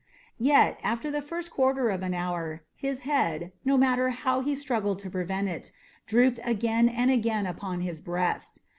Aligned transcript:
Yet, 0.39 0.79
after 0.83 1.11
the 1.11 1.21
first 1.21 1.51
quarter 1.51 1.91
of 1.91 2.01
an 2.01 2.15
hour, 2.15 2.63
his 2.75 3.01
head, 3.01 3.51
no 3.63 3.77
matter 3.77 4.09
how 4.09 4.39
he 4.41 4.55
struggled 4.55 4.97
to 5.05 5.11
prevent 5.11 5.47
it, 5.47 5.71
drooped 6.07 6.39
again 6.43 6.89
and 6.89 7.11
again 7.11 7.45
upon 7.45 7.81
his 7.81 8.01
breast. 8.01 8.61